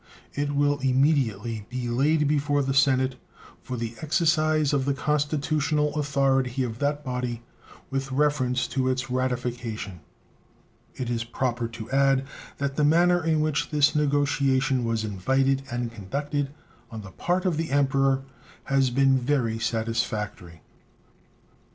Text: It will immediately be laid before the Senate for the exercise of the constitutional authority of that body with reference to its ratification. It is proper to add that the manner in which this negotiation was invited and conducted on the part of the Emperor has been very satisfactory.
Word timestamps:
It 0.33 0.55
will 0.55 0.79
immediately 0.79 1.67
be 1.69 1.87
laid 1.87 2.27
before 2.27 2.63
the 2.63 2.73
Senate 2.73 3.17
for 3.61 3.77
the 3.77 3.93
exercise 4.01 4.73
of 4.73 4.85
the 4.85 4.95
constitutional 4.95 5.93
authority 5.93 6.63
of 6.63 6.79
that 6.79 7.05
body 7.05 7.43
with 7.91 8.11
reference 8.11 8.65
to 8.69 8.87
its 8.89 9.11
ratification. 9.11 9.99
It 10.95 11.11
is 11.11 11.23
proper 11.23 11.67
to 11.67 11.91
add 11.91 12.25
that 12.57 12.77
the 12.77 12.83
manner 12.83 13.23
in 13.23 13.41
which 13.41 13.69
this 13.69 13.93
negotiation 13.95 14.85
was 14.85 15.03
invited 15.03 15.61
and 15.69 15.91
conducted 15.93 16.49
on 16.89 17.03
the 17.03 17.11
part 17.11 17.45
of 17.45 17.57
the 17.57 17.69
Emperor 17.69 18.23
has 18.63 18.89
been 18.89 19.19
very 19.19 19.59
satisfactory. 19.59 20.63